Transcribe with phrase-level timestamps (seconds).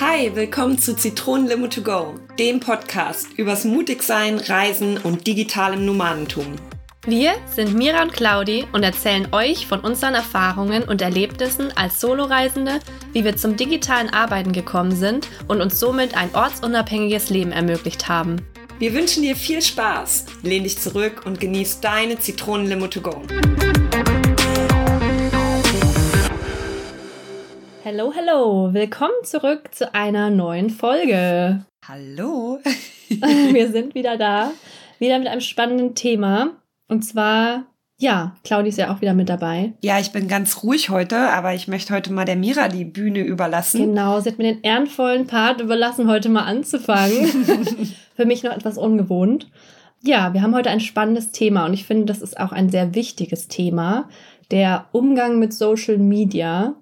[0.00, 6.56] Hi, willkommen zu Zitronenlimo to go, dem Podcast übers Mutigsein, Reisen und digitalem Nomadentum.
[7.06, 12.80] Wir sind Mira und Claudi und erzählen euch von unseren Erfahrungen und Erlebnissen als Soloreisende,
[13.12, 18.44] wie wir zum digitalen Arbeiten gekommen sind und uns somit ein ortsunabhängiges Leben ermöglicht haben.
[18.80, 23.22] Wir wünschen dir viel Spaß, lehn dich zurück und genieß deine Zitronenlimo to go.
[27.86, 31.64] Hallo, hallo, willkommen zurück zu einer neuen Folge.
[31.86, 32.58] Hallo.
[33.08, 34.50] Wir sind wieder da,
[34.98, 36.56] wieder mit einem spannenden Thema.
[36.88, 39.74] Und zwar, ja, Claudi ist ja auch wieder mit dabei.
[39.84, 43.20] Ja, ich bin ganz ruhig heute, aber ich möchte heute mal der Mira die Bühne
[43.20, 43.80] überlassen.
[43.80, 47.28] Genau, sie hat mir den ehrenvollen Part überlassen, heute mal anzufangen.
[48.16, 49.48] Für mich noch etwas ungewohnt.
[50.02, 52.96] Ja, wir haben heute ein spannendes Thema und ich finde, das ist auch ein sehr
[52.96, 54.08] wichtiges Thema.
[54.50, 56.74] Der Umgang mit Social Media.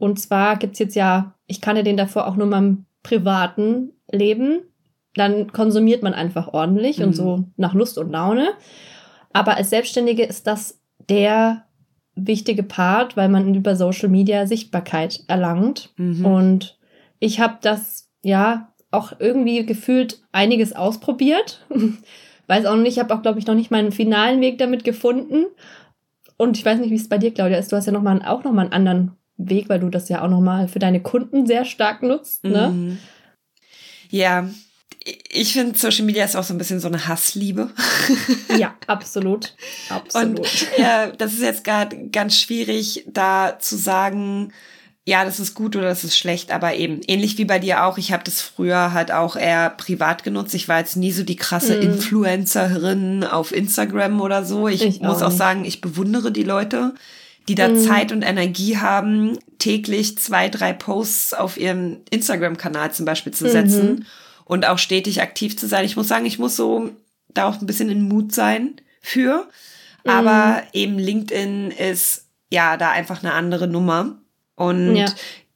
[0.00, 4.62] Und zwar gibt's jetzt ja, ich kannte den davor auch nur mal im privaten Leben.
[5.14, 7.04] Dann konsumiert man einfach ordentlich mhm.
[7.04, 8.48] und so nach Lust und Laune.
[9.34, 10.80] Aber als Selbstständige ist das
[11.10, 11.66] der
[12.14, 15.92] wichtige Part, weil man über Social Media Sichtbarkeit erlangt.
[15.98, 16.24] Mhm.
[16.24, 16.78] Und
[17.18, 21.66] ich habe das ja auch irgendwie gefühlt einiges ausprobiert.
[22.46, 25.44] weiß auch nicht, ich habe auch, glaube ich, noch nicht meinen finalen Weg damit gefunden.
[26.38, 27.70] Und ich weiß nicht, wie es bei dir, Claudia, ist.
[27.70, 30.28] Du hast ja noch mal, auch nochmal einen anderen Weg, weil du das ja auch
[30.28, 32.44] nochmal für deine Kunden sehr stark nutzt.
[32.44, 32.68] Ne?
[32.68, 32.98] Mhm.
[34.10, 34.48] Ja,
[35.30, 37.70] ich finde, Social Media ist auch so ein bisschen so eine Hassliebe.
[38.58, 39.54] Ja, absolut.
[39.88, 40.40] Absolut.
[40.40, 44.52] Und ja, das ist jetzt gerade ganz schwierig, da zu sagen,
[45.06, 47.96] ja, das ist gut oder das ist schlecht, aber eben ähnlich wie bei dir auch.
[47.96, 50.54] Ich habe das früher halt auch eher privat genutzt.
[50.54, 51.82] Ich war jetzt nie so die krasse mm.
[51.82, 54.68] Influencerin auf Instagram oder so.
[54.68, 56.94] Ich, ich muss auch, auch sagen, ich bewundere die Leute,
[57.50, 57.78] die da mm.
[57.80, 63.90] Zeit und Energie haben, täglich zwei, drei Posts auf ihrem Instagram-Kanal zum Beispiel zu setzen
[63.90, 64.06] mhm.
[64.44, 65.84] und auch stetig aktiv zu sein.
[65.84, 66.90] Ich muss sagen, ich muss so
[67.34, 69.48] da auch ein bisschen in Mut sein für.
[70.04, 74.16] Aber eben LinkedIn ist ja da einfach eine andere Nummer.
[74.54, 75.06] Und ja.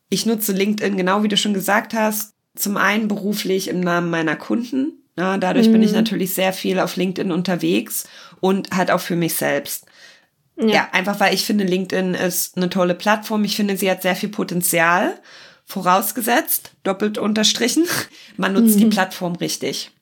[0.09, 4.35] ich nutze LinkedIn, genau wie du schon gesagt hast, zum einen beruflich im Namen meiner
[4.35, 4.95] Kunden.
[5.17, 5.75] Ja, dadurch mhm.
[5.75, 5.99] bin ich mhm.
[5.99, 8.09] natürlich sehr viel auf LinkedIn unterwegs
[8.41, 9.87] und halt auch für mich selbst.
[10.57, 10.67] Ja.
[10.67, 13.45] ja, einfach weil ich finde, LinkedIn ist eine tolle Plattform.
[13.45, 15.19] Ich finde, sie hat sehr viel Potenzial.
[15.67, 17.85] Vorausgesetzt, doppelt unterstrichen,
[18.37, 18.81] man nutzt mhm.
[18.81, 19.93] die Plattform richtig.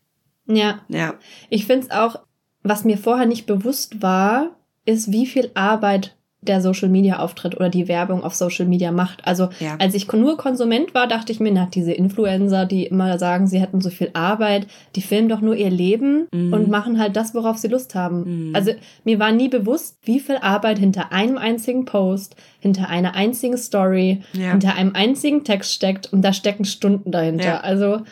[0.46, 0.80] Ja.
[0.88, 1.14] Ja.
[1.50, 2.16] Ich finde es auch,
[2.64, 7.68] was mir vorher nicht bewusst war, ist, wie viel Arbeit der Social Media Auftritt oder
[7.68, 9.26] die Werbung auf Social Media macht.
[9.26, 9.76] Also ja.
[9.78, 13.60] als ich nur Konsument war, dachte ich mir, na, diese Influencer, die immer sagen, sie
[13.60, 14.66] hätten so viel Arbeit,
[14.96, 16.52] die filmen doch nur ihr Leben mhm.
[16.52, 18.48] und machen halt das, worauf sie Lust haben.
[18.48, 18.56] Mhm.
[18.56, 18.72] Also
[19.04, 24.22] mir war nie bewusst, wie viel Arbeit hinter einem einzigen Post, hinter einer einzigen Story,
[24.32, 24.50] ja.
[24.50, 27.44] hinter einem einzigen Text steckt und da stecken Stunden dahinter.
[27.44, 27.60] Ja.
[27.60, 28.02] Also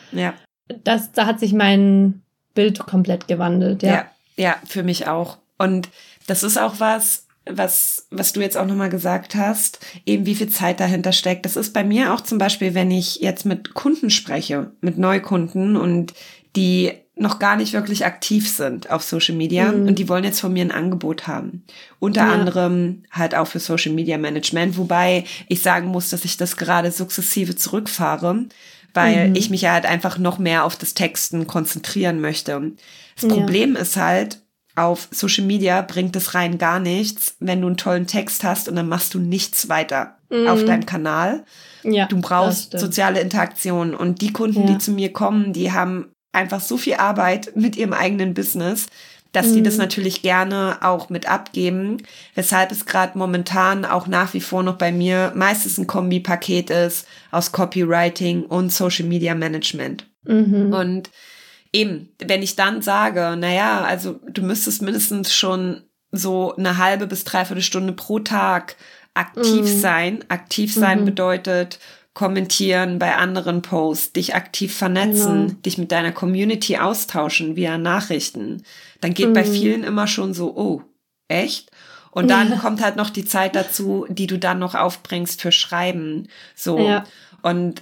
[0.85, 2.21] das, da hat sich mein
[2.53, 3.83] Bild komplett gewandelt.
[3.83, 3.89] Ja.
[3.89, 4.05] ja,
[4.37, 5.37] ja, für mich auch.
[5.57, 5.89] Und
[6.27, 10.49] das ist auch was, was, was du jetzt auch nochmal gesagt hast, eben wie viel
[10.49, 11.45] Zeit dahinter steckt.
[11.45, 15.75] Das ist bei mir auch zum Beispiel, wenn ich jetzt mit Kunden spreche, mit Neukunden
[15.75, 16.13] und
[16.55, 19.87] die noch gar nicht wirklich aktiv sind auf Social Media mhm.
[19.87, 21.63] und die wollen jetzt von mir ein Angebot haben.
[21.99, 22.31] Unter ja.
[22.31, 26.91] anderem halt auch für Social Media Management, wobei ich sagen muss, dass ich das gerade
[26.91, 28.45] sukzessive zurückfahre,
[28.93, 29.35] weil mhm.
[29.35, 32.71] ich mich ja halt einfach noch mehr auf das Texten konzentrieren möchte.
[33.15, 33.35] Das ja.
[33.35, 34.41] Problem ist halt,
[34.81, 38.75] auf Social Media bringt es rein gar nichts, wenn du einen tollen Text hast und
[38.75, 40.47] dann machst du nichts weiter mm.
[40.47, 41.43] auf deinem Kanal.
[41.83, 44.73] Ja, du brauchst soziale Interaktion und die Kunden, ja.
[44.73, 48.87] die zu mir kommen, die haben einfach so viel Arbeit mit ihrem eigenen Business,
[49.31, 49.53] dass mm.
[49.53, 49.81] die das mhm.
[49.81, 51.97] natürlich gerne auch mit abgeben,
[52.35, 57.07] weshalb es gerade momentan auch nach wie vor noch bei mir meistens ein Kombi-Paket ist
[57.31, 60.05] aus Copywriting und Social Media Management.
[60.23, 60.73] Mhm.
[60.73, 61.09] Und
[61.73, 67.23] eben, wenn ich dann sage, naja, also du müsstest mindestens schon so eine halbe bis
[67.23, 68.75] dreiviertel Stunde pro Tag
[69.13, 69.79] aktiv mhm.
[69.79, 70.25] sein.
[70.29, 71.05] Aktiv sein mhm.
[71.05, 71.79] bedeutet
[72.13, 75.59] kommentieren bei anderen Posts, dich aktiv vernetzen, genau.
[75.61, 78.63] dich mit deiner Community austauschen via Nachrichten.
[78.99, 79.33] Dann geht mhm.
[79.33, 80.81] bei vielen immer schon so, oh,
[81.29, 81.71] echt?
[82.11, 82.57] Und dann ja.
[82.57, 86.27] kommt halt noch die Zeit dazu, die du dann noch aufbringst für Schreiben.
[86.53, 86.77] So.
[86.77, 87.05] Ja.
[87.41, 87.81] Und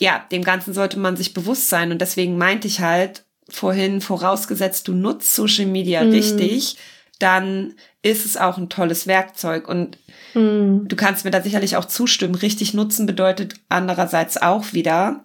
[0.00, 1.90] ja, dem Ganzen sollte man sich bewusst sein.
[1.92, 6.10] Und deswegen meinte ich halt vorhin, vorausgesetzt, du nutzt Social Media mhm.
[6.10, 6.76] richtig,
[7.18, 9.68] dann ist es auch ein tolles Werkzeug.
[9.68, 9.98] Und
[10.34, 10.86] mhm.
[10.86, 12.34] du kannst mir da sicherlich auch zustimmen.
[12.34, 15.24] Richtig nutzen bedeutet andererseits auch wieder,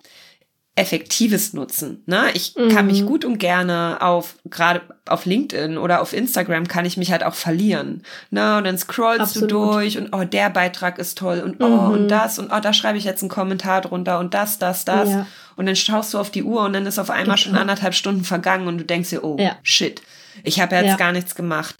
[0.76, 2.02] effektives Nutzen.
[2.08, 2.32] Ne?
[2.34, 2.70] Ich mhm.
[2.70, 7.12] kann mich gut und gerne auf, gerade auf LinkedIn oder auf Instagram kann ich mich
[7.12, 8.02] halt auch verlieren.
[8.32, 8.58] Ne?
[8.58, 9.52] Und dann scrollst Absolut.
[9.52, 11.92] du durch und oh, der Beitrag ist toll und oh, mhm.
[11.92, 15.10] und das und oh, da schreibe ich jetzt einen Kommentar drunter und das, das, das.
[15.10, 15.28] Ja.
[15.56, 18.24] Und dann schaust du auf die Uhr und dann ist auf einmal schon anderthalb Stunden
[18.24, 19.56] vergangen und du denkst dir, oh, ja.
[19.62, 20.02] shit,
[20.44, 20.96] ich habe jetzt ja.
[20.96, 21.76] gar nichts gemacht.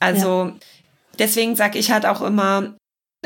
[0.00, 0.52] Also
[1.18, 2.74] deswegen sage ich halt auch immer,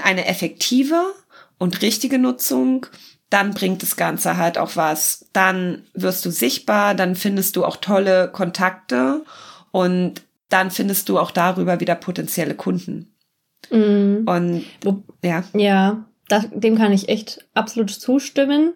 [0.01, 1.13] eine effektive
[1.59, 2.87] und richtige Nutzung
[3.31, 5.29] dann bringt das Ganze halt auch was.
[5.33, 9.25] Dann wirst du sichtbar, dann findest du auch tolle Kontakte
[9.71, 13.13] und dann findest du auch darüber wieder potenzielle Kunden.
[13.71, 14.25] Mhm.
[14.27, 14.65] Und
[15.23, 15.45] ja.
[15.53, 18.73] Ja, das, dem kann ich echt absolut zustimmen.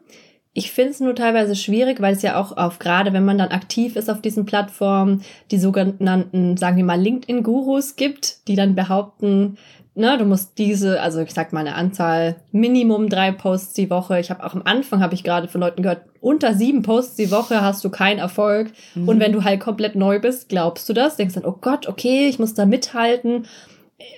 [0.54, 3.52] Ich finde es nur teilweise schwierig, weil es ja auch auf, gerade wenn man dann
[3.52, 9.56] aktiv ist auf diesen Plattformen, die sogenannten, sagen wir mal, LinkedIn-Gurus gibt, die dann behaupten,
[9.94, 14.18] ne, du musst diese, also ich sag mal eine Anzahl, Minimum drei Posts die Woche.
[14.20, 17.30] Ich habe auch am Anfang, habe ich gerade von Leuten gehört, unter sieben Posts die
[17.30, 18.72] Woche hast du keinen Erfolg.
[18.94, 19.08] Mhm.
[19.08, 22.28] Und wenn du halt komplett neu bist, glaubst du das, denkst dann, oh Gott, okay,
[22.28, 23.46] ich muss da mithalten.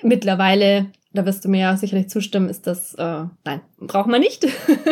[0.02, 4.44] Mittlerweile, da wirst du mir ja sicherlich zustimmen, ist das, äh, nein, braucht man nicht,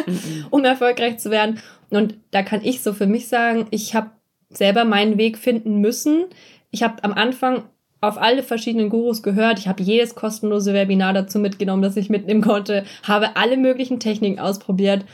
[0.07, 0.47] mhm.
[0.51, 1.59] um erfolgreich zu werden.
[1.91, 4.11] Und da kann ich so für mich sagen, ich habe
[4.51, 6.25] selber meinen Weg finden müssen.
[6.71, 7.65] Ich habe am Anfang
[8.03, 9.59] auf alle verschiedenen Gurus gehört.
[9.59, 14.41] Ich habe jedes kostenlose Webinar dazu mitgenommen, das ich mitnehmen konnte, habe alle möglichen Techniken
[14.41, 15.07] ausprobiert,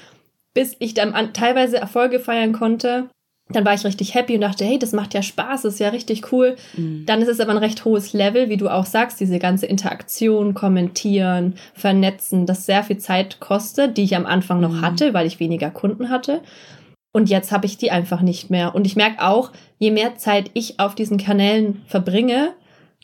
[0.54, 3.08] bis ich dann an, teilweise Erfolge feiern konnte.
[3.50, 5.90] Dann war ich richtig happy und dachte, hey, das macht ja Spaß, das ist ja
[5.90, 6.56] richtig cool.
[6.76, 7.04] Mhm.
[7.06, 10.54] Dann ist es aber ein recht hohes Level, wie du auch sagst, diese ganze Interaktion,
[10.54, 14.80] kommentieren, vernetzen, das sehr viel Zeit kostet, die ich am Anfang noch mhm.
[14.82, 16.40] hatte, weil ich weniger Kunden hatte.
[17.12, 18.74] Und jetzt habe ich die einfach nicht mehr.
[18.74, 22.54] Und ich merke auch, je mehr Zeit ich auf diesen Kanälen verbringe,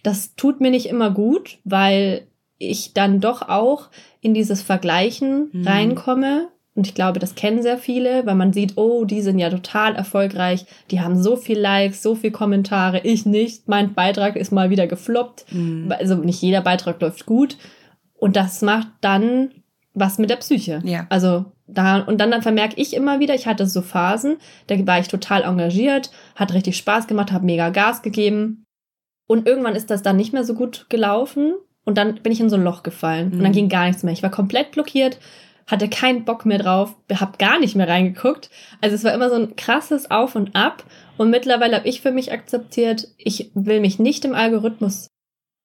[0.04, 2.28] das tut mir nicht immer gut, weil
[2.58, 3.88] ich dann doch auch
[4.20, 5.66] in dieses Vergleichen mhm.
[5.66, 6.48] reinkomme.
[6.76, 9.94] Und ich glaube, das kennen sehr viele, weil man sieht, oh, die sind ja total
[9.94, 14.70] erfolgreich, die haben so viel Likes, so viel Kommentare, ich nicht, mein Beitrag ist mal
[14.70, 15.46] wieder gefloppt.
[15.52, 15.92] Mhm.
[15.98, 17.56] Also nicht jeder Beitrag läuft gut.
[18.14, 19.50] Und das macht dann
[19.94, 20.82] was mit der Psyche.
[20.84, 21.06] Ja.
[21.08, 24.36] Also da, und dann, dann vermerke ich immer wieder, ich hatte so Phasen,
[24.66, 28.63] da war ich total engagiert, hat richtig Spaß gemacht, habe mega Gas gegeben.
[29.26, 31.54] Und irgendwann ist das dann nicht mehr so gut gelaufen
[31.84, 33.32] und dann bin ich in so ein Loch gefallen mhm.
[33.34, 33.56] und dann mhm.
[33.56, 34.12] ging gar nichts mehr.
[34.12, 35.18] Ich war komplett blockiert,
[35.66, 38.50] hatte keinen Bock mehr drauf, hab gar nicht mehr reingeguckt.
[38.80, 40.84] Also es war immer so ein krasses Auf und Ab
[41.16, 45.08] und mittlerweile habe ich für mich akzeptiert, ich will mich nicht im Algorithmus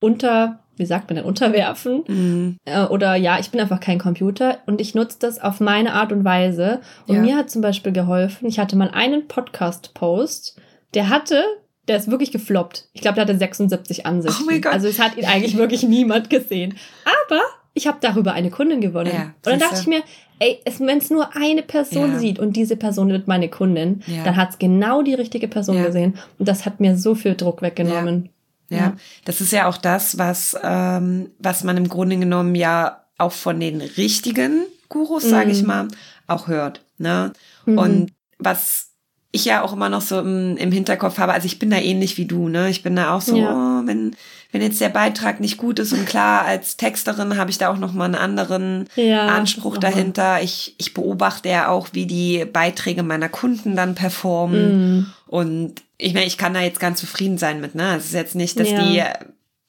[0.01, 2.03] unter, wie sagt man denn, unterwerfen.
[2.07, 2.57] Mhm.
[2.65, 6.13] Äh, oder ja, ich bin einfach kein Computer und ich nutze das auf meine Art
[6.13, 6.79] und Weise.
[7.07, 7.21] Und ja.
[7.21, 10.59] mir hat zum Beispiel geholfen, ich hatte mal einen Podcast-Post,
[10.93, 11.43] der hatte
[11.89, 12.87] der ist wirklich gefloppt.
[12.93, 14.43] Ich glaube, der hatte 76 Ansichten.
[14.43, 14.73] Oh mein Gott.
[14.73, 16.77] Also es hat ihn eigentlich wirklich niemand gesehen.
[17.03, 17.41] Aber
[17.73, 19.11] ich habe darüber eine Kundin gewonnen.
[19.13, 20.01] Ja, und dann dachte ich mir,
[20.39, 22.19] ey, wenn es nur eine Person ja.
[22.19, 24.23] sieht und diese Person wird meine Kundin, ja.
[24.23, 26.17] dann hat es genau die richtige Person gesehen.
[26.37, 28.29] Und das hat mir so viel Druck weggenommen.
[28.69, 28.95] Ja,
[29.25, 33.59] das ist ja auch das, was, ähm, was man im Grunde genommen ja auch von
[33.59, 35.29] den richtigen Gurus, mhm.
[35.29, 35.87] sage ich mal,
[36.27, 36.81] auch hört.
[36.99, 37.33] Ne?
[37.65, 37.77] Mhm.
[37.79, 38.88] Und was
[39.31, 42.17] ich ja auch immer noch so im, im, Hinterkopf habe, also ich bin da ähnlich
[42.17, 42.69] wie du, ne?
[42.69, 43.51] Ich bin da auch so, ja.
[43.51, 44.15] oh, wenn,
[44.51, 47.77] wenn jetzt der Beitrag nicht gut ist und klar, als Texterin habe ich da auch
[47.77, 50.41] noch mal einen anderen ja, Anspruch dahinter.
[50.41, 54.97] Ich, ich beobachte ja auch, wie die Beiträge meiner Kunden dann performen.
[54.97, 55.13] Mm.
[55.27, 57.97] Und ich meine, ich kann da jetzt ganz zufrieden sein mit, ne?
[57.97, 58.81] Es ist jetzt nicht, dass ja.
[58.81, 59.03] die,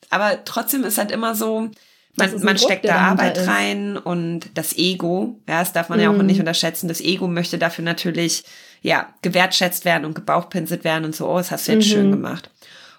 [0.09, 1.69] aber trotzdem ist halt immer so,
[2.17, 3.47] man, man steckt da Arbeit ist.
[3.47, 6.03] rein und das Ego, ja, das darf man mm.
[6.03, 6.89] ja auch nicht unterschätzen.
[6.89, 8.45] Das Ego möchte dafür natürlich
[8.83, 11.91] ja, gewertschätzt werden und gebauchpinselt werden und so, oh, das hast du jetzt mhm.
[11.91, 12.51] schön gemacht.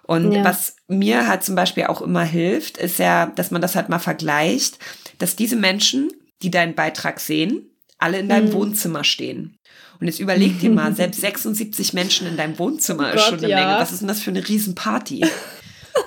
[0.03, 0.43] Und ja.
[0.43, 3.99] was mir halt zum Beispiel auch immer hilft, ist ja, dass man das halt mal
[3.99, 4.77] vergleicht,
[5.19, 6.11] dass diese Menschen,
[6.41, 8.53] die deinen Beitrag sehen, alle in deinem mhm.
[8.53, 9.57] Wohnzimmer stehen.
[9.99, 13.37] Und jetzt überleg dir mal, selbst 76 Menschen in deinem Wohnzimmer oh ist Gott, schon
[13.39, 13.55] eine ja.
[13.57, 13.79] Menge.
[13.79, 15.25] Was ist denn das für eine Riesenparty?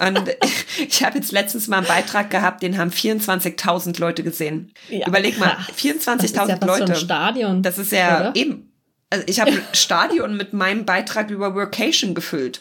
[0.01, 0.37] Und
[0.89, 4.73] ich habe jetzt letztens mal einen Beitrag gehabt, den haben 24.000 Leute gesehen.
[4.89, 6.95] Ja, Überleg mal, 24.000 ja Leute.
[6.95, 8.37] So Stadion, das ist ja oder?
[8.37, 8.74] eben
[9.11, 12.61] also ich habe Stadion mit meinem Beitrag über Workation gefüllt.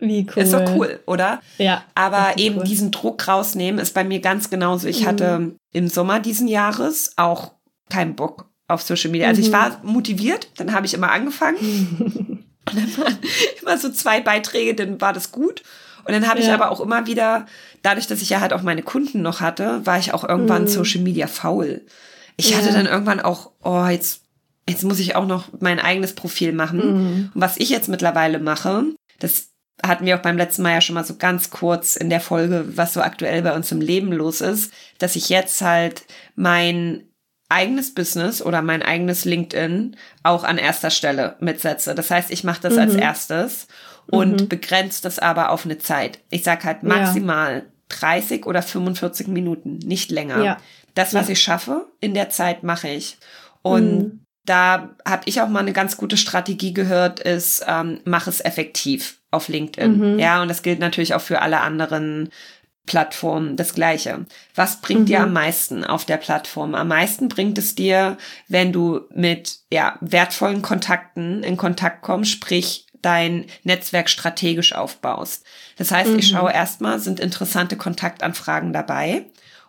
[0.00, 0.42] Wie cool.
[0.42, 1.40] Ist doch cool, oder?
[1.58, 1.84] Ja.
[1.94, 2.64] Aber eben cool.
[2.64, 4.88] diesen Druck rausnehmen ist bei mir ganz genauso.
[4.88, 5.06] Ich mhm.
[5.06, 7.52] hatte im Sommer diesen Jahres auch
[7.90, 9.28] keinen Bock auf Social Media.
[9.28, 9.46] Also mhm.
[9.46, 11.56] ich war motiviert, dann habe ich immer angefangen.
[12.70, 13.18] und dann waren
[13.62, 15.62] immer so zwei Beiträge, dann war das gut.
[16.04, 16.46] Und dann habe ja.
[16.46, 17.46] ich aber auch immer wieder,
[17.82, 20.68] dadurch, dass ich ja halt auch meine Kunden noch hatte, war ich auch irgendwann mhm.
[20.68, 21.82] Social Media faul.
[22.36, 22.58] Ich ja.
[22.58, 24.23] hatte dann irgendwann auch, oh, jetzt
[24.68, 26.78] jetzt muss ich auch noch mein eigenes Profil machen.
[26.78, 27.30] Mhm.
[27.34, 28.84] Und was ich jetzt mittlerweile mache,
[29.18, 29.50] das
[29.82, 32.64] hatten wir auch beim letzten Mal ja schon mal so ganz kurz in der Folge,
[32.76, 36.04] was so aktuell bei uns im Leben los ist, dass ich jetzt halt
[36.36, 37.04] mein
[37.48, 41.94] eigenes Business oder mein eigenes LinkedIn auch an erster Stelle mitsetze.
[41.94, 42.78] Das heißt, ich mache das mhm.
[42.80, 43.66] als erstes
[44.10, 44.48] und mhm.
[44.48, 46.20] begrenze das aber auf eine Zeit.
[46.30, 47.62] Ich sage halt maximal ja.
[47.88, 50.42] 30 oder 45 Minuten, nicht länger.
[50.42, 50.56] Ja.
[50.94, 51.32] Das, was ja.
[51.32, 53.18] ich schaffe, in der Zeit mache ich.
[53.62, 54.23] Und mhm.
[54.44, 59.20] Da habe ich auch mal eine ganz gute Strategie gehört, ist, ähm, mach es effektiv
[59.30, 60.14] auf LinkedIn.
[60.14, 60.18] Mhm.
[60.18, 62.30] Ja, und das gilt natürlich auch für alle anderen
[62.86, 64.26] Plattform das Gleiche.
[64.54, 65.06] Was bringt mhm.
[65.06, 66.74] dir am meisten auf der Plattform?
[66.74, 72.86] Am meisten bringt es dir, wenn du mit ja, wertvollen Kontakten in Kontakt kommst, sprich
[73.00, 75.44] dein Netzwerk strategisch aufbaust.
[75.76, 76.18] Das heißt, mhm.
[76.18, 79.26] ich schaue erstmal, sind interessante Kontaktanfragen dabei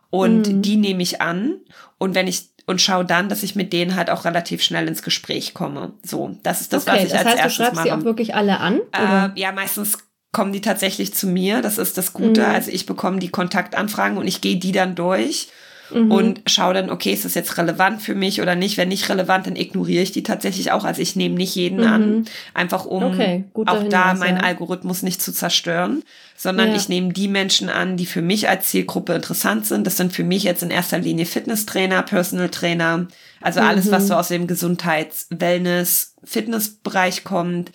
[0.10, 0.62] und mhm.
[0.62, 1.60] die nehme ich an
[1.98, 5.04] und wenn ich und schaue dann, dass ich mit denen halt auch relativ schnell ins
[5.04, 5.94] Gespräch komme.
[6.04, 7.48] So, das ist das, okay, was ich das als heißt, erstes mache.
[7.48, 7.88] Du schreibst mache.
[7.88, 8.82] sie auch wirklich alle an?
[8.92, 9.98] Äh, ja, meistens
[10.32, 11.62] kommen die tatsächlich zu mir.
[11.62, 12.42] Das ist das Gute.
[12.42, 12.48] Mhm.
[12.54, 15.50] Also ich bekomme die Kontaktanfragen und ich gehe die dann durch
[15.92, 16.12] mhm.
[16.12, 18.78] und schaue dann, okay, ist das jetzt relevant für mich oder nicht?
[18.78, 20.84] Wenn nicht relevant, dann ignoriere ich die tatsächlich auch.
[20.84, 21.88] Also ich nehme nicht jeden mhm.
[21.88, 24.44] an, einfach um okay, auch Hinweis, da meinen ja.
[24.44, 26.04] Algorithmus nicht zu zerstören,
[26.36, 26.76] sondern ja.
[26.76, 29.88] ich nehme die Menschen an, die für mich als Zielgruppe interessant sind.
[29.88, 33.08] Das sind für mich jetzt in erster Linie Fitnesstrainer, Personal Trainer,
[33.42, 34.08] also alles, was mhm.
[34.08, 37.72] so aus dem Gesundheits-, Wellness-, Fitnessbereich kommt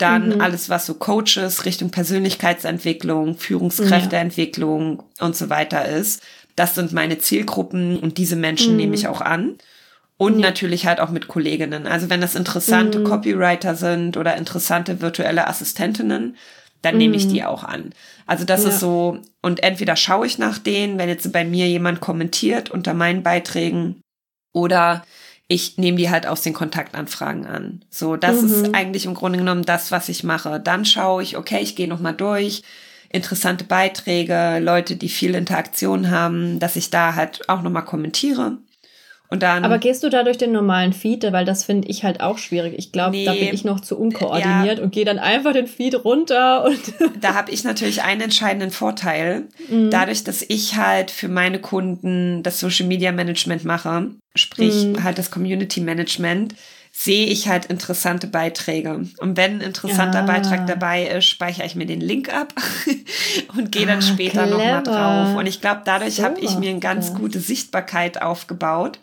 [0.00, 0.40] dann mhm.
[0.40, 5.26] alles, was so Coaches Richtung Persönlichkeitsentwicklung, Führungskräfteentwicklung ja.
[5.26, 6.22] und so weiter ist.
[6.60, 8.76] Das sind meine Zielgruppen und diese Menschen mhm.
[8.76, 9.56] nehme ich auch an.
[10.18, 10.48] Und ja.
[10.48, 11.86] natürlich halt auch mit Kolleginnen.
[11.86, 13.04] Also wenn das interessante mhm.
[13.04, 16.36] Copywriter sind oder interessante virtuelle Assistentinnen,
[16.82, 17.46] dann nehme ich die mhm.
[17.46, 17.94] auch an.
[18.26, 18.68] Also das ja.
[18.68, 22.92] ist so, und entweder schaue ich nach denen, wenn jetzt bei mir jemand kommentiert unter
[22.92, 24.02] meinen Beiträgen,
[24.52, 25.02] oder
[25.48, 27.86] ich nehme die halt aus den Kontaktanfragen an.
[27.88, 28.48] So, das mhm.
[28.48, 30.60] ist eigentlich im Grunde genommen das, was ich mache.
[30.60, 32.62] Dann schaue ich, okay, ich gehe noch mal durch,
[33.10, 38.58] interessante Beiträge, Leute, die viel Interaktion haben, dass ich da halt auch noch mal kommentiere.
[39.30, 41.22] Und dann, Aber gehst du da durch den normalen Feed?
[41.30, 42.74] Weil das finde ich halt auch schwierig.
[42.76, 45.68] Ich glaube, nee, da bin ich noch zu unkoordiniert ja, und gehe dann einfach den
[45.68, 46.64] Feed runter.
[46.64, 46.80] Und
[47.20, 49.44] da habe ich natürlich einen entscheidenden Vorteil.
[49.68, 49.90] Mhm.
[49.90, 55.04] Dadurch, dass ich halt für meine Kunden das Social Media Management mache, sprich mhm.
[55.04, 56.56] halt das Community Management,
[56.92, 59.06] sehe ich halt interessante Beiträge.
[59.18, 60.26] Und wenn ein interessanter ah.
[60.26, 62.52] Beitrag dabei ist, speichere ich mir den Link ab
[63.56, 65.36] und gehe dann ah, später nochmal drauf.
[65.36, 68.98] Und ich glaube, dadurch so habe ich mir eine ganz gute Sichtbarkeit aufgebaut.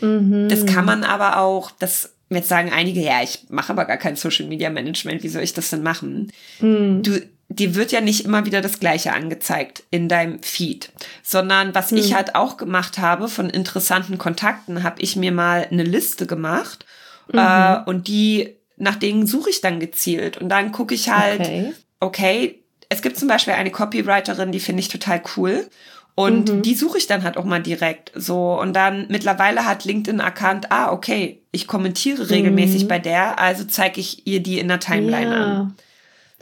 [0.00, 0.48] Mhm.
[0.48, 4.16] Das kann man aber auch, das jetzt sagen einige, ja, ich mache aber gar kein
[4.16, 6.32] Social Media Management, wie soll ich das denn machen?
[6.60, 7.02] Mhm.
[7.02, 10.90] Du, dir wird ja nicht immer wieder das Gleiche angezeigt in deinem Feed,
[11.22, 11.98] sondern was mhm.
[11.98, 16.86] ich halt auch gemacht habe von interessanten Kontakten, habe ich mir mal eine Liste gemacht
[17.32, 17.38] mhm.
[17.38, 21.72] äh, und die, nach denen suche ich dann gezielt und dann gucke ich halt, okay.
[22.00, 22.58] okay,
[22.88, 25.66] es gibt zum Beispiel eine Copywriterin, die finde ich total cool
[26.14, 26.62] und mhm.
[26.62, 28.60] die suche ich dann halt auch mal direkt so.
[28.60, 32.88] Und dann mittlerweile hat LinkedIn erkannt, ah, okay, ich kommentiere regelmäßig mhm.
[32.88, 35.44] bei der, also zeige ich ihr die in der Timeline ja.
[35.44, 35.74] an.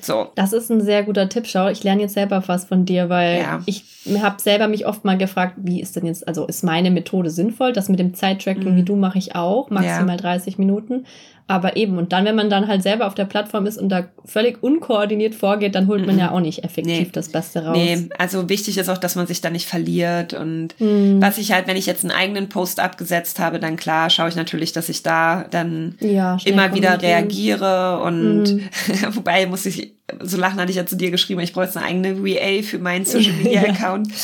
[0.03, 0.29] So.
[0.35, 1.47] Das ist ein sehr guter Tipp.
[1.47, 3.61] Schau, ich lerne jetzt selber was von dir, weil ja.
[3.67, 3.85] ich
[4.21, 7.73] habe selber mich oft mal gefragt, wie ist denn jetzt, also ist meine Methode sinnvoll?
[7.73, 8.77] Das mit dem Zeittracking, mhm.
[8.77, 10.23] wie du, mache ich auch, maximal ja.
[10.23, 11.07] 30 Minuten.
[11.51, 14.05] Aber eben, und dann, wenn man dann halt selber auf der Plattform ist und da
[14.25, 17.11] völlig unkoordiniert vorgeht, dann holt man ja auch nicht effektiv nee.
[17.13, 17.77] das Beste raus.
[17.77, 20.33] Nee, also wichtig ist auch, dass man sich da nicht verliert.
[20.33, 21.21] Und mhm.
[21.21, 24.37] was ich halt, wenn ich jetzt einen eigenen Post abgesetzt habe, dann klar, schaue ich
[24.37, 27.99] natürlich, dass ich da dann ja, immer wieder reagiere.
[27.99, 28.69] Und mhm.
[29.17, 31.87] wobei muss ich, so lachen hatte ich ja zu dir geschrieben, ich brauche jetzt eine
[31.87, 34.07] eigene VA für meinen Social Media Account.
[34.07, 34.15] ja.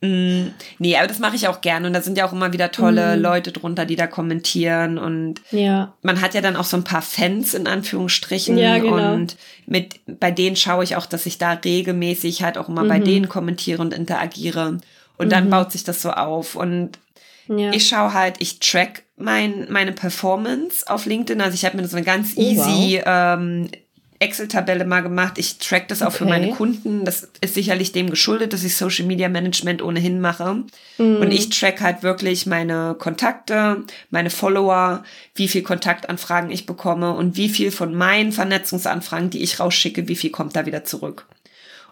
[0.00, 2.70] Mm, nee, aber das mache ich auch gerne und da sind ja auch immer wieder
[2.70, 3.20] tolle mm.
[3.20, 5.92] Leute drunter, die da kommentieren und ja.
[6.02, 9.14] man hat ja dann auch so ein paar Fans in Anführungsstrichen ja, genau.
[9.14, 9.36] und
[9.66, 12.88] mit bei denen schaue ich auch, dass ich da regelmäßig halt auch immer mhm.
[12.88, 14.78] bei denen kommentiere und interagiere
[15.16, 15.30] und mhm.
[15.30, 16.98] dann baut sich das so auf und
[17.48, 17.72] ja.
[17.72, 21.96] ich schaue halt, ich track mein, meine Performance auf LinkedIn, also ich habe mir so
[21.96, 23.36] eine ganz oh, easy wow.
[23.38, 23.68] ähm,
[24.20, 25.34] Excel-Tabelle mal gemacht.
[25.36, 26.18] Ich track das auch okay.
[26.18, 27.04] für meine Kunden.
[27.04, 30.64] Das ist sicherlich dem geschuldet, dass ich Social Media Management ohnehin mache.
[30.98, 31.16] Mm.
[31.16, 35.04] Und ich track halt wirklich meine Kontakte, meine Follower,
[35.36, 40.16] wie viel Kontaktanfragen ich bekomme und wie viel von meinen Vernetzungsanfragen, die ich rausschicke, wie
[40.16, 41.26] viel kommt da wieder zurück.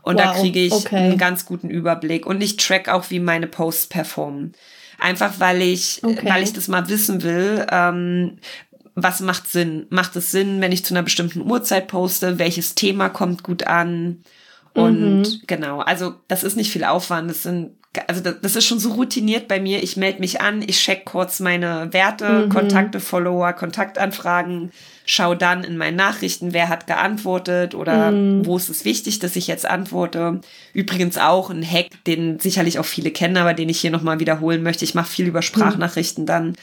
[0.03, 0.23] Und wow.
[0.23, 0.97] da kriege ich okay.
[0.97, 2.27] einen ganz guten Überblick.
[2.27, 4.53] Und ich track auch, wie meine Posts performen.
[4.99, 6.21] Einfach weil ich, okay.
[6.23, 8.39] weil ich das mal wissen will, ähm,
[8.97, 9.87] was macht Sinn?
[9.91, 12.39] Macht es Sinn, wenn ich zu einer bestimmten Uhrzeit poste?
[12.39, 14.23] Welches Thema kommt gut an?
[14.73, 15.41] Und mhm.
[15.47, 17.29] genau, also das ist nicht viel Aufwand.
[17.29, 17.73] Das sind,
[18.09, 19.83] also das, das, ist schon so routiniert bei mir.
[19.83, 22.49] Ich melde mich an, ich check kurz meine Werte, mhm.
[22.49, 24.71] Kontakte, Follower, Kontaktanfragen,
[25.05, 28.47] schau dann in meinen Nachrichten, wer hat geantwortet oder mhm.
[28.47, 30.41] wo ist es wichtig, dass ich jetzt antworte.
[30.73, 34.63] Übrigens auch ein Hack, den sicherlich auch viele kennen, aber den ich hier nochmal wiederholen
[34.63, 34.87] möchte.
[34.87, 35.45] Ich mache viel über mhm.
[35.45, 36.55] Sprachnachrichten dann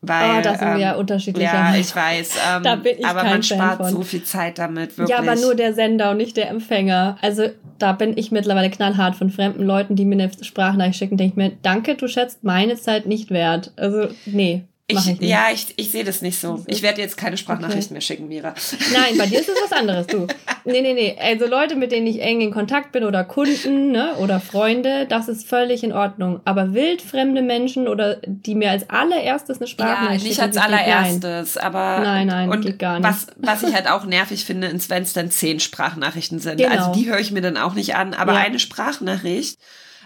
[0.00, 2.38] Weil, oh, da sind wir ja ähm, unterschiedlicher Ja, ich weiß.
[2.54, 3.90] Ähm, Da bin ich aber kein man Fan spart von.
[3.90, 5.08] so viel Zeit damit, wirklich.
[5.08, 7.18] Ja, aber nur der Sender und nicht der Empfänger.
[7.20, 11.32] Also da bin ich mittlerweile knallhart von fremden Leuten, die mir eine Sprachnachricht schicken, denke
[11.32, 13.72] ich mir, danke, du schätzt meine Zeit nicht wert.
[13.76, 16.64] Also, nee, ich, ja, ich, ich sehe das nicht so.
[16.66, 17.92] Ich werde jetzt keine Sprachnachrichten Okay.
[17.92, 18.54] mehr schicken, Mira.
[18.92, 20.26] Nein, bei dir ist es was anderes, du.
[20.64, 21.16] Nee, nee, nee.
[21.20, 25.28] Also Leute, mit denen ich eng in Kontakt bin oder Kunden ne, oder Freunde, das
[25.28, 26.40] ist völlig in Ordnung.
[26.46, 30.70] Aber wildfremde Menschen oder die mir als allererstes eine Ja, Sprachnachricht nicht als ich nicht-
[30.70, 30.84] nein.
[30.88, 33.08] allererstes, aber Nein, nein, und geht gar nicht.
[33.08, 36.56] Was, was ich halt auch nervig finde, ist, wenn es dann zehn Sprachnachrichten sind.
[36.56, 36.70] Genau.
[36.74, 38.38] Also die höre ich mir dann auch nicht an, aber Ja.
[38.40, 39.58] eine Sprachnachricht,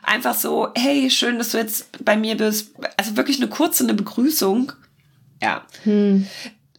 [0.02, 2.72] einfach so, hey, schön, dass du jetzt bei mir bist.
[2.96, 4.72] Also wirklich eine kurze, eine Begrüßung.
[5.40, 5.64] Ja.
[5.84, 6.26] Hm.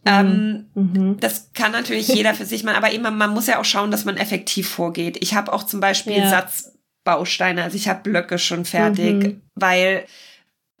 [0.06, 1.16] Ähm, Mhm.
[1.20, 4.04] das kann natürlich jeder für sich machen, aber eben, man muss ja auch schauen, dass
[4.04, 5.16] man effektiv vorgeht.
[5.22, 6.28] Ich habe auch zum Beispiel Ja.
[6.28, 9.40] Satzbausteine, also ich habe Blöcke schon fertig, Mhm.
[9.54, 10.04] weil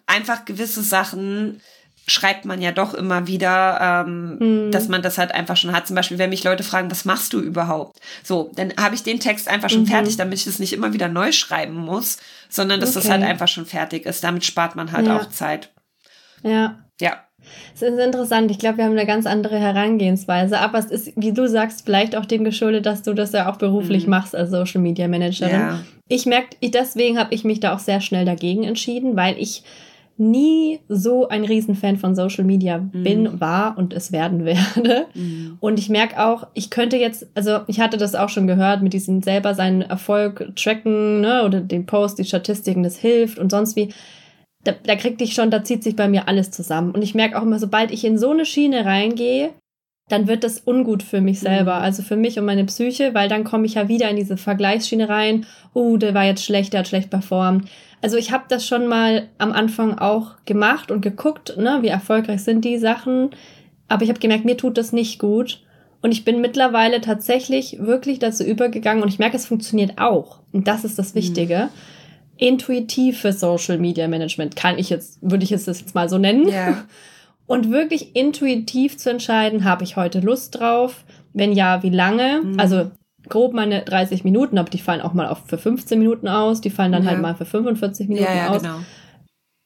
[0.06, 1.62] einfach gewisse Sachen
[2.06, 4.70] schreibt man ja doch immer wieder, ähm, Mhm.
[4.70, 5.86] dass man das halt einfach schon hat.
[5.86, 7.98] Zum Beispiel, wenn mich Leute fragen, was machst du überhaupt?
[8.22, 9.86] So, dann habe ich den Text einfach schon Mhm.
[9.88, 12.18] fertig, damit ich das nicht immer wieder neu schreiben muss,
[12.48, 13.12] sondern dass das Okay.
[13.14, 14.22] halt einfach schon fertig ist.
[14.22, 15.16] Damit spart man halt Ja.
[15.18, 15.70] auch Zeit.
[16.42, 16.78] Ja.
[17.00, 17.16] Ja.
[17.74, 18.50] Es ist interessant.
[18.50, 20.58] Ich glaube, wir haben eine ganz andere Herangehensweise.
[20.60, 23.56] Aber es ist, wie du sagst, vielleicht auch dem geschuldet, dass du das ja auch
[23.56, 24.10] beruflich Mhm.
[24.10, 25.52] machst als Social Media Managerin.
[25.60, 25.80] Ja.
[26.08, 29.62] Ich merke, deswegen habe ich mich da auch sehr schnell dagegen entschieden, weil ich
[30.16, 35.06] nie so ein Riesenfan von Social Media bin, war und es werden werde.
[35.14, 35.56] Mhm.
[35.60, 38.92] Und ich merke auch, ich könnte jetzt, also ich hatte das auch schon gehört, mit
[38.92, 43.76] diesem selber seinen Erfolg tracken, ne, oder den Post, die Statistiken, das hilft und sonst
[43.76, 43.88] wie.
[44.62, 46.92] Da, da kriegt ich schon, da zieht sich bei mir alles zusammen.
[46.92, 49.50] Und ich merke auch immer, sobald ich in so eine Schiene reingehe,
[50.08, 51.82] dann wird das ungut für mich selber, Mhm.
[51.82, 55.08] also für mich und meine Psyche, weil dann komme ich ja wieder in diese Vergleichsschiene
[55.08, 55.46] rein.
[55.72, 57.68] Oh, der war jetzt schlecht, der hat schlecht performt.
[58.02, 62.42] Also ich habe das schon mal am Anfang auch gemacht und geguckt, ne, wie erfolgreich
[62.44, 63.30] sind die Sachen.
[63.88, 65.62] Aber ich habe gemerkt, mir tut das nicht gut.
[66.02, 70.40] Und ich bin mittlerweile tatsächlich wirklich dazu übergegangen und ich merke, es funktioniert auch.
[70.52, 71.70] Und das ist das Wichtige.
[72.36, 76.46] Intuitiv für Social Media Management kann ich jetzt, würde ich es jetzt mal so nennen.
[76.48, 76.84] Ja.
[77.46, 81.04] Und wirklich intuitiv zu entscheiden, habe ich heute Lust drauf?
[81.32, 82.40] Wenn ja, wie lange?
[82.42, 82.58] Mhm.
[82.60, 82.90] Also
[83.28, 86.70] grob meine 30 Minuten, aber die fallen auch mal auf für 15 Minuten aus, die
[86.70, 87.10] fallen dann Ja.
[87.10, 88.62] halt mal für 45 Minuten Ja, ja, aus.
[88.62, 88.76] genau.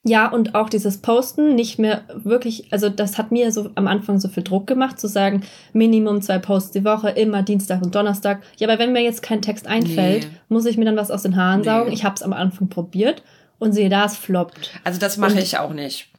[0.05, 4.17] Ja, und auch dieses Posten nicht mehr wirklich, also das hat mir so am Anfang
[4.17, 8.41] so viel Druck gemacht, zu sagen, Minimum zwei Posts die Woche, immer Dienstag und Donnerstag.
[8.57, 10.37] Ja, aber wenn mir jetzt kein Text einfällt, Nee.
[10.47, 11.65] muss ich mir dann was aus den Haaren Nee.
[11.65, 11.91] saugen.
[11.91, 13.23] Ich habe es am Anfang probiert
[13.59, 14.71] und sehe da, es floppt.
[14.85, 16.09] Also das mache Und- ich auch nicht.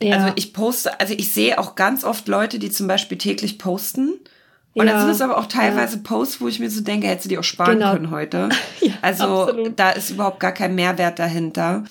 [0.00, 0.16] Ja.
[0.16, 4.14] Also ich poste, also ich sehe auch ganz oft Leute, die zum Beispiel täglich posten.
[4.72, 7.24] Und Ja, dann sind es aber auch teilweise Posts, wo ich mir so denke, hätte
[7.24, 7.92] sie die auch sparen Genau.
[7.92, 8.48] können heute.
[8.80, 9.78] Ja, Also absolut.
[9.78, 11.84] da ist überhaupt gar kein Mehrwert dahinter.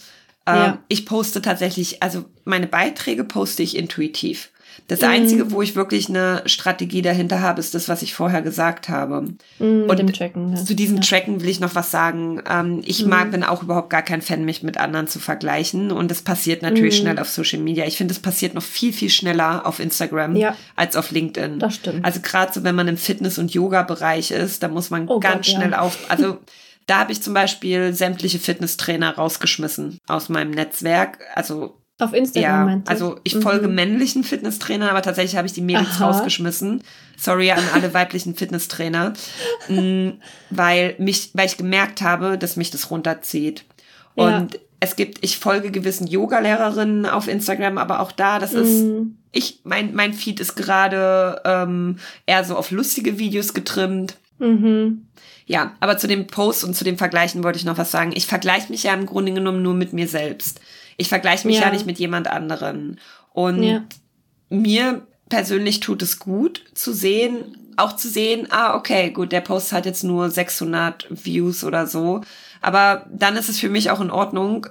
[0.48, 0.78] Ähm, Ja.
[0.88, 4.50] Ich poste tatsächlich, also meine Beiträge poste ich intuitiv.
[4.88, 5.08] Das Mhm.
[5.08, 9.22] Einzige, wo ich wirklich eine Strategie dahinter habe, ist das, was ich vorher gesagt habe.
[9.60, 10.56] Mm, Und Tracken.
[10.56, 10.64] Ja.
[10.66, 11.02] Zu diesem ja.
[11.04, 12.42] Tracken will ich noch was sagen.
[12.50, 13.10] Ähm, ich Mhm.
[13.10, 15.92] mag, bin auch überhaupt gar kein Fan, mich mit anderen zu vergleichen.
[15.92, 17.02] Und das passiert natürlich Mhm.
[17.04, 17.86] schnell auf Social Media.
[17.86, 20.56] Ich finde, es passiert noch viel, viel schneller auf Instagram Ja.
[20.76, 21.60] als auf LinkedIn.
[21.60, 22.06] Das stimmt.
[22.06, 25.46] Also gerade so, wenn man im Fitness- und Yoga-Bereich ist, da muss man Oh ganz
[25.46, 25.60] Gott, ja.
[25.60, 25.98] schnell auf.
[26.10, 26.38] Also
[26.88, 31.20] da habe ich zum Beispiel sämtliche Fitnesstrainer rausgeschmissen aus meinem Netzwerk.
[31.36, 33.42] Also Auf Instagram ja, also ich Mhm.
[33.42, 36.08] folge männlichen Fitnesstrainern, aber tatsächlich habe ich die Mädels Aha.
[36.08, 36.82] rausgeschmissen.
[37.18, 39.14] Sorry an alle weiblichen Fitnesstrainer,
[39.68, 40.12] Mm,
[40.50, 43.66] weil mich, weil ich gemerkt habe, dass mich das runterzieht.
[44.16, 44.38] Ja.
[44.38, 49.16] Und es gibt, ich folge gewissen Yoga-Lehrerinnen auf Instagram, aber auch da, das ist, Mm,
[49.34, 54.16] ich, mein, mein Feed ist gerade ähm, eher so auf lustige Videos getrimmt.
[54.40, 55.06] Mhm.
[55.46, 58.12] Ja, aber zu dem Post und zu dem Vergleichen wollte ich noch was sagen.
[58.16, 60.62] Ich vergleiche mich ja im Grunde genommen nur mit mir selbst.
[61.00, 61.72] Ich vergleiche mich ja, Ja.
[61.72, 63.00] nicht mit jemand anderen.
[63.34, 63.84] Und Ja.
[64.50, 69.72] mir persönlich tut es gut zu sehen, auch zu sehen, ah, okay, gut, der Post
[69.72, 72.22] hat jetzt nur 600 Views oder so.
[72.62, 74.68] Aber dann ist es für mich auch in Ordnung,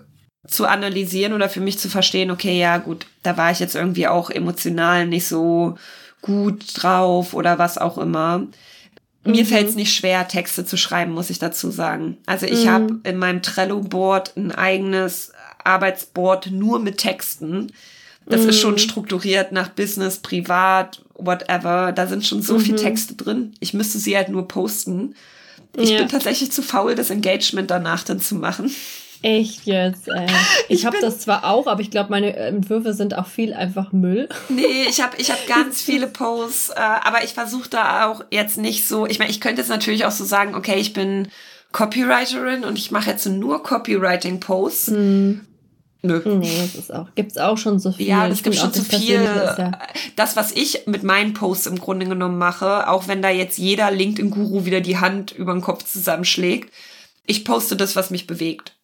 [0.47, 4.07] zu analysieren oder für mich zu verstehen, okay, ja, gut, da war ich jetzt irgendwie
[4.07, 5.77] auch emotional nicht so
[6.23, 8.47] gut drauf oder was auch immer.
[9.25, 9.49] Mir Mhm.
[9.49, 12.19] fällt es nicht schwer, Texte zu schreiben, muss ich dazu sagen.
[12.27, 12.71] Also ich Mhm.
[12.71, 15.33] habe in meinem Trello-Board ein eigenes
[15.64, 17.73] Arbeitsboard nur mit Texten.
[18.27, 18.79] Das ist schon Mhm.
[18.79, 21.92] strukturiert nach Business, privat, whatever.
[21.92, 22.79] Da sind schon so viel Mhm.
[22.79, 23.55] Texte drin.
[23.61, 25.14] Ich müsste sie halt nur posten.
[25.77, 25.99] Ich Ja.
[25.99, 28.71] bin tatsächlich zu faul, das Engagement danach dann zu machen.
[29.23, 30.27] Echt jetzt, ey.
[30.68, 33.53] Ich, Ich habe das zwar auch, aber ich glaube, meine äh, Entwürfe sind auch viel
[33.55, 34.29] einfach Müll.
[34.51, 38.59] Nee, ich habe ich hab ganz viele Posts, äh, aber ich versuche da auch jetzt
[38.59, 41.29] nicht so, ich meine, ich könnte jetzt natürlich auch so sagen, okay, ich bin
[41.73, 44.88] Copywriterin und ich mache jetzt nur Copywriting-Posts.
[44.88, 45.40] Hm.
[46.03, 46.21] Nö.
[46.25, 48.07] Nee, es ist auch, gibt's auch schon so viel.
[48.07, 49.15] Ja, das gibt schon zu das viel.
[49.23, 49.79] Ja-
[50.15, 53.91] Das, was ich mit meinen Posts im Grunde genommen mache, auch wenn da jetzt jeder
[53.91, 56.73] LinkedIn-Guru wieder die Hand über den Kopf zusammenschlägt,
[57.27, 58.77] ich poste das, was mich bewegt.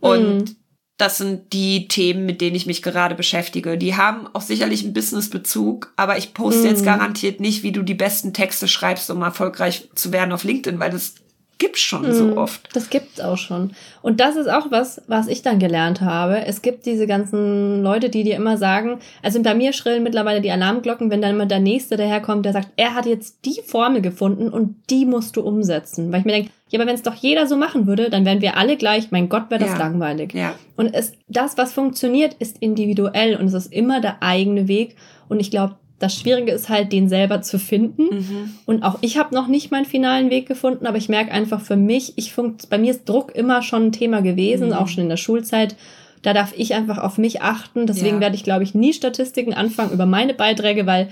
[0.00, 0.56] Und Mhm.
[0.98, 3.78] das sind die Themen, mit denen ich mich gerade beschäftige.
[3.78, 6.86] Die haben auch sicherlich einen Business-Bezug, aber ich poste jetzt Mhm.
[6.86, 10.90] garantiert nicht, wie du die besten Texte schreibst, um erfolgreich zu werden auf LinkedIn, weil
[10.90, 11.14] das
[11.58, 12.68] gibt's schon so Mm, oft.
[12.74, 13.72] Das gibt's auch schon.
[14.00, 16.46] Und das ist auch was, was ich dann gelernt habe.
[16.46, 20.50] Es gibt diese ganzen Leute, die dir immer sagen, also bei mir schrillen mittlerweile die
[20.52, 24.48] Alarmglocken, wenn dann immer der Nächste daherkommt, der sagt, er hat jetzt die Formel gefunden
[24.48, 26.12] und die musst du umsetzen.
[26.12, 28.40] Weil ich mir denke, ja, aber wenn es doch jeder so machen würde, dann wären
[28.42, 29.78] wir alle gleich, mein Gott, wäre das Ja.
[29.78, 30.34] langweilig.
[30.34, 30.54] Ja.
[30.76, 34.96] Und es, das, was funktioniert, ist individuell und es ist immer der eigene Weg.
[35.28, 38.04] Und ich glaube, das Schwierige ist halt, den selber zu finden.
[38.04, 38.50] Mhm.
[38.66, 41.76] Und auch ich habe noch nicht meinen finalen Weg gefunden, aber ich merke einfach für
[41.76, 44.72] mich, ich funkt, bei mir ist Druck immer schon ein Thema gewesen, Mhm.
[44.74, 45.74] auch schon in der Schulzeit.
[46.22, 47.86] Da darf ich einfach auf mich achten.
[47.86, 48.20] Deswegen Ja.
[48.22, 51.08] werde ich, glaube ich, nie Statistiken anfangen über meine Beiträge, weil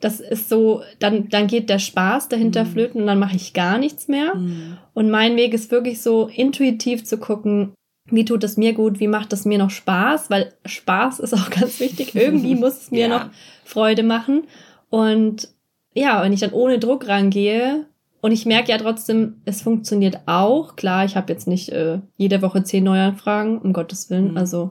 [0.00, 2.68] das ist so, dann, dann geht der Spaß dahinter Mhm.
[2.68, 4.34] flöten und dann mache ich gar nichts mehr.
[4.34, 4.78] Mhm.
[4.94, 7.72] Und mein Weg ist wirklich so intuitiv zu gucken,
[8.10, 11.50] wie tut es mir gut, wie macht es mir noch Spaß, weil Spaß ist auch
[11.50, 12.14] ganz wichtig.
[12.14, 13.08] Irgendwie muss es mir Ja.
[13.08, 13.26] noch
[13.72, 14.44] Freude machen.
[14.90, 15.48] Und
[15.94, 17.86] ja, wenn ich dann ohne Druck rangehe
[18.20, 20.76] und ich merke ja trotzdem, es funktioniert auch.
[20.76, 24.32] Klar, ich habe jetzt nicht äh, jede Woche zehn Neuanfragen, um Gottes Willen.
[24.32, 24.36] Mhm.
[24.36, 24.70] Also,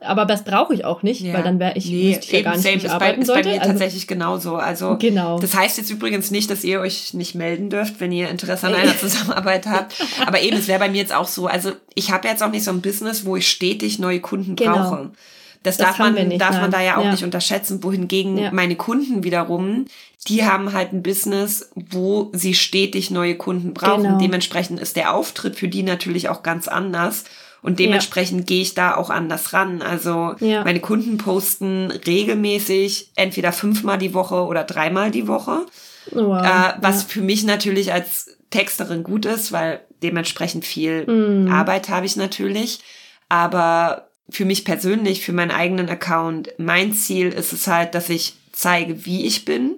[0.00, 1.32] aber das brauche ich auch nicht, Ja.
[1.34, 3.34] weil dann wäre ich, nee, ich ja gar nicht, ich ist bei, arbeiten ist bei
[3.34, 3.48] sollte.
[3.48, 4.56] mir Also, tatsächlich genauso.
[4.56, 5.38] Also genau.
[5.38, 8.74] Das heißt jetzt übrigens nicht, dass ihr euch nicht melden dürft, wenn ihr Interesse an
[8.80, 9.94] einer Zusammenarbeit habt.
[10.26, 11.46] Aber eben, es wäre bei mir jetzt auch so.
[11.46, 14.72] Also ich habe jetzt auch nicht so ein Business, wo ich stetig neue Kunden Genau.
[14.74, 15.10] brauche.
[15.64, 17.10] Das, Das darf man, nicht, darf man da ja auch Ja.
[17.10, 17.82] nicht unterschätzen.
[17.82, 18.50] Wohingegen Ja.
[18.52, 19.86] meine Kunden wiederum,
[20.28, 24.04] die haben halt ein Business, wo sie stetig neue Kunden brauchen.
[24.04, 24.18] Genau.
[24.18, 27.24] Dementsprechend ist der Auftritt für die natürlich auch ganz anders.
[27.62, 29.80] Und dementsprechend gehe ich da auch anders ran.
[29.80, 30.64] Also Ja.
[30.64, 35.64] meine Kunden posten regelmäßig entweder fünfmal die Woche oder dreimal die Woche.
[36.10, 36.44] Wow.
[36.44, 37.08] Äh, was ja.
[37.08, 41.50] für mich natürlich als Texterin gut ist, weil dementsprechend viel Mm.
[41.50, 42.80] Arbeit habe ich natürlich.
[43.30, 48.34] Aber für mich persönlich, für meinen eigenen Account, mein Ziel ist es halt, dass ich
[48.52, 49.76] zeige, wie ich bin,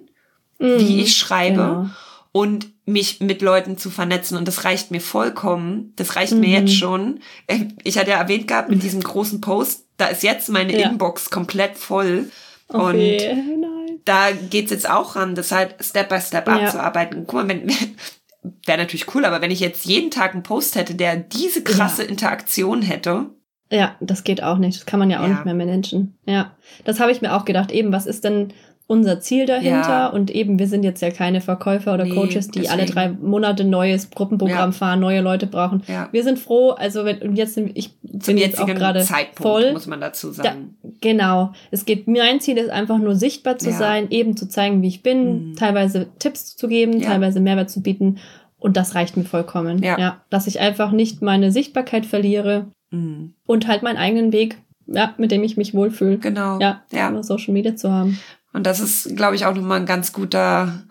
[0.59, 0.99] wie Mhm.
[0.99, 1.89] ich schreibe Genau.
[2.31, 4.37] und mich mit Leuten zu vernetzen.
[4.37, 5.91] Und das reicht mir vollkommen.
[5.97, 6.53] Das reicht mir Mhm.
[6.67, 7.19] jetzt schon.
[7.47, 10.89] Äh, Ich hatte ja erwähnt gehabt mit diesem großen Post, da ist jetzt meine Ja.
[10.89, 12.29] Inbox komplett voll.
[12.69, 13.99] und Okay, nein.
[14.03, 16.55] da geht's jetzt auch ran, das halt Step by Step Ja.
[16.57, 17.23] abzuarbeiten.
[17.25, 17.67] Guck mal, wenn,
[18.65, 22.03] wäre natürlich cool, aber wenn ich jetzt jeden Tag einen Post hätte, der diese krasse
[22.03, 23.29] Interaktion hätte,
[23.71, 24.77] Ja, das geht auch nicht.
[24.77, 25.29] Das kann man ja auch Ja.
[25.29, 26.15] nicht mehr managen.
[26.25, 26.51] Ja,
[26.85, 27.71] das habe ich mir auch gedacht.
[27.71, 28.49] Eben, was ist denn
[28.89, 29.89] unser Ziel dahinter?
[29.89, 30.07] Ja.
[30.07, 32.93] Und eben, wir sind jetzt ja keine Verkäufer oder Nee, Coaches, die alle deswegen.
[32.93, 34.71] drei Monate neues Gruppenprogramm Ja.
[34.71, 35.83] fahren, neue Leute brauchen.
[35.87, 37.89] ja, Wir sind froh, also wenn, und jetzt sind, ich
[38.21, 39.73] zum bin jetzt auch gerade voll.
[39.73, 40.77] muss man dazu sagen.
[41.01, 41.51] Genau.
[41.69, 43.75] Es geht, mein Ziel ist einfach nur sichtbar zu Ja.
[43.77, 45.55] sein, eben zu zeigen, wie ich bin, Mhm.
[45.57, 47.09] teilweise Tipps zu geben, Ja.
[47.09, 48.19] teilweise Mehrwert zu bieten.
[48.59, 49.83] Und das reicht mir vollkommen.
[49.83, 50.21] Ja.
[50.29, 53.33] Dass ich einfach nicht meine Sichtbarkeit verliere Mhm.
[53.45, 56.17] und halt meinen eigenen Weg, ja, mit dem ich mich wohlfühle.
[56.17, 56.59] Genau.
[56.59, 57.09] Ja, ja.
[57.09, 58.19] über Social Media zu haben.
[58.53, 60.83] Und das ist, glaube ich, auch nochmal ein ganz guter,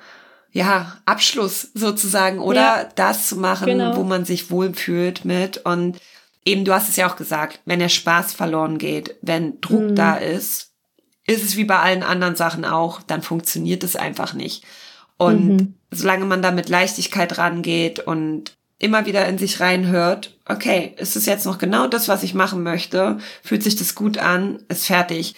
[0.53, 2.89] ja, Abschluss sozusagen, oder Ja.
[2.95, 3.97] das zu machen, Genau.
[3.97, 5.59] wo man sich wohlfühlt mit.
[5.65, 5.99] Und
[6.45, 9.95] eben, du hast es ja auch gesagt, wenn der Spaß verloren geht, wenn Druck Mhm.
[9.97, 10.73] da ist,
[11.27, 14.65] ist es wie bei allen anderen Sachen auch, dann funktioniert es einfach nicht.
[15.19, 15.75] Und Mhm.
[15.91, 21.27] solange man da mit Leichtigkeit rangeht und immer wieder in sich reinhört, okay, ist es
[21.27, 23.19] jetzt noch genau das, was ich machen möchte?
[23.43, 24.63] Fühlt sich das gut an?
[24.69, 25.35] Ist fertig.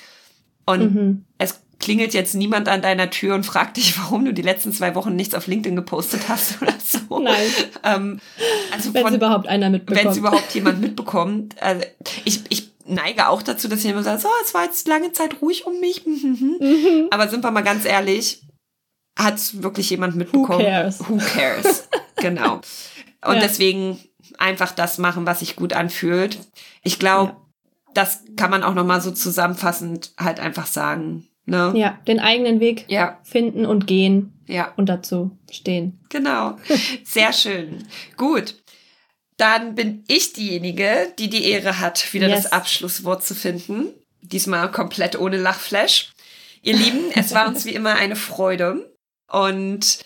[0.67, 1.25] Und Mhm.
[1.39, 4.95] es klingelt jetzt niemand an deiner Tür und fragt dich, warum du die letzten zwei
[4.97, 7.21] Wochen nichts auf LinkedIn gepostet hast oder so.
[7.21, 7.47] Nein,
[7.85, 8.21] Ähm,
[8.73, 10.05] also wenn es überhaupt einer mitbekommt.
[10.05, 11.55] wenn es überhaupt jemand mitbekommt.
[11.63, 11.85] Also
[12.25, 15.65] ich, ich neige auch dazu, dass jemand sagt, so, es war jetzt lange Zeit ruhig
[15.67, 16.05] um mich.
[16.05, 17.07] Mhm.
[17.11, 18.43] Aber sind wir mal ganz ehrlich,
[19.17, 20.65] hat es wirklich jemand mitbekommen?
[20.65, 20.99] cares?
[21.09, 21.89] Who cares?
[22.17, 22.61] genau.
[23.25, 23.41] Und Ja.
[23.41, 23.99] deswegen
[24.39, 26.39] einfach das machen, was sich gut anfühlt.
[26.83, 27.37] Ich glaube,
[27.95, 31.27] das kann man auch noch mal so zusammenfassend halt einfach sagen.
[31.47, 31.73] Ne?
[31.75, 35.99] Ja, den eigenen Weg Ja, finden und gehen ja, und dazu stehen.
[36.11, 36.57] genau.
[37.05, 37.87] Sehr schön.
[38.17, 38.55] Gut.
[39.39, 42.43] Dann bin ich diejenige, die die Ehre hat, wieder Yes.
[42.45, 43.87] das Abschlusswort zu finden.
[44.21, 46.11] Diesmal komplett ohne Lachflash.
[46.63, 48.93] Ihr Lieben, es war uns wie immer eine Freude
[49.31, 50.01] und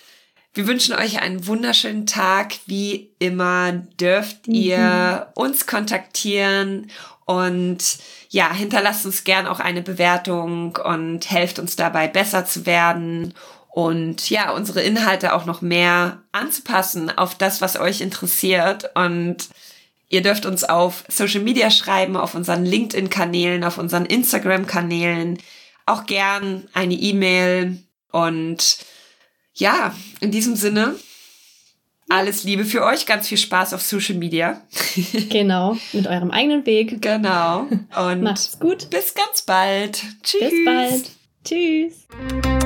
[0.55, 2.55] wir wünschen euch einen wunderschönen Tag.
[2.67, 6.91] Wie immer dürft ihr uns kontaktieren
[7.25, 13.35] und ja, hinterlasst uns gern auch eine Bewertung und helft uns dabei, besser zu werden
[13.69, 18.91] und ja, unsere Inhalte auch noch mehr anzupassen auf das, was euch interessiert.
[18.95, 19.49] Und
[20.13, 25.39] Ihr dürft uns auf Social Media schreiben, auf unseren LinkedIn-Kanälen, auf unseren Instagram-Kanälen,
[25.87, 27.79] auch gern eine E-Mail.
[28.11, 28.77] Und
[29.55, 30.97] ja, in diesem Sinne,
[32.09, 34.61] alles Liebe für euch, ganz viel Spaß auf Social Media.
[35.31, 37.01] genau, mit eurem eigenen Weg.
[37.01, 37.61] Genau.
[37.97, 38.91] Und Macht's gut.
[38.91, 40.03] Bis ganz bald.
[40.23, 40.51] Tschüss.
[40.51, 41.11] Bis bald.
[41.45, 42.62] Tschüss.